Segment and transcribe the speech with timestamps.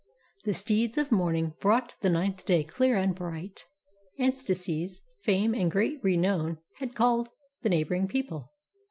[0.45, 3.67] The steeds Of morning brought the ninth day clear and bright.
[4.17, 7.29] Acestes' fame and great renown had called
[7.61, 8.49] The neighboring people.